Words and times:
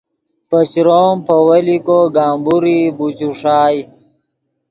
پے 0.47 0.59
چروم 0.71 1.15
پے 1.25 1.35
ویلیکو 1.47 1.99
گمبورئی 2.15 2.79
بوچوݰائے 2.97 3.79